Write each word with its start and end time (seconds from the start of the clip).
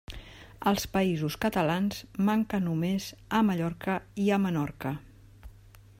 Als 0.69 0.85
Països 0.95 1.37
Catalans 1.43 1.99
manca 2.29 2.61
només 2.69 3.11
a 3.41 3.45
Mallorca 3.51 3.99
i 4.25 4.29
a 4.39 4.41
Menorca. 4.47 4.99